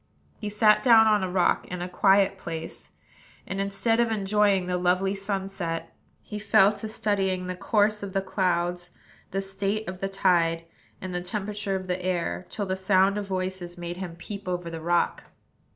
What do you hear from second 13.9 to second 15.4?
him peep over the rock.